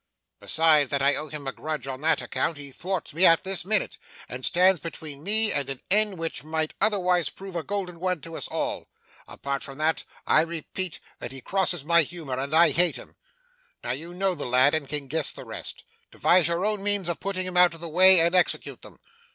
[0.39, 3.63] Besides that I owe him a grudge on that account, he thwarts me at this
[3.63, 8.19] minute, and stands between me and an end which might otherwise prove a golden one
[8.21, 8.89] to us all.
[9.27, 13.15] Apart from that, I repeat that he crosses my humour, and I hate him.
[13.83, 15.83] Now, you know the lad, and can guess the rest.
[16.09, 18.97] Devise your own means of putting him out of my way, and execute them.